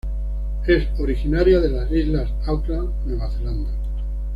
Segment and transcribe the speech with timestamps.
[0.65, 3.69] Es originaria de las islas Auckland, Nueva Zelanda.